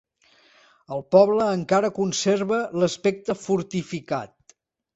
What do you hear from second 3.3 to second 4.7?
fortificat.